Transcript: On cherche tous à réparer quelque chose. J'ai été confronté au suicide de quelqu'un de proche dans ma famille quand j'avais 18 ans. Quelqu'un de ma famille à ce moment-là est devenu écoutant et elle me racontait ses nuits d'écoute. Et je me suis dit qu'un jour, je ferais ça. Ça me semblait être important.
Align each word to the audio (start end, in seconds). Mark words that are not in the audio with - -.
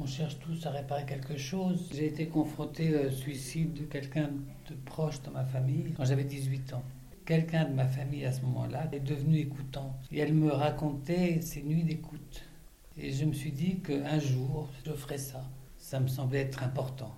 On 0.00 0.06
cherche 0.06 0.38
tous 0.38 0.64
à 0.64 0.70
réparer 0.70 1.04
quelque 1.06 1.36
chose. 1.36 1.90
J'ai 1.92 2.06
été 2.06 2.28
confronté 2.28 2.96
au 2.96 3.10
suicide 3.10 3.74
de 3.74 3.82
quelqu'un 3.82 4.30
de 4.70 4.74
proche 4.84 5.20
dans 5.22 5.32
ma 5.32 5.44
famille 5.44 5.92
quand 5.96 6.04
j'avais 6.04 6.22
18 6.22 6.72
ans. 6.74 6.84
Quelqu'un 7.26 7.64
de 7.64 7.74
ma 7.74 7.86
famille 7.86 8.24
à 8.24 8.30
ce 8.30 8.42
moment-là 8.42 8.88
est 8.92 9.00
devenu 9.00 9.38
écoutant 9.38 9.98
et 10.12 10.20
elle 10.20 10.34
me 10.34 10.52
racontait 10.52 11.40
ses 11.40 11.64
nuits 11.64 11.82
d'écoute. 11.82 12.44
Et 12.96 13.10
je 13.10 13.24
me 13.24 13.32
suis 13.32 13.50
dit 13.50 13.80
qu'un 13.80 14.20
jour, 14.20 14.68
je 14.86 14.92
ferais 14.92 15.18
ça. 15.18 15.44
Ça 15.78 15.98
me 15.98 16.06
semblait 16.06 16.42
être 16.42 16.62
important. 16.62 17.12